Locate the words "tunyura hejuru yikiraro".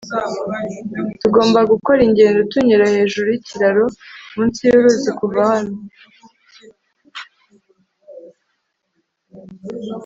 2.51-3.85